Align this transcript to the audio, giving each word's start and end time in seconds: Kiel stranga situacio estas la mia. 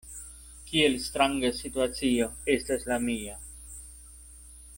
Kiel 0.69 0.95
stranga 1.03 1.51
situacio 1.59 2.31
estas 2.57 2.89
la 2.93 2.99
mia. 3.07 3.39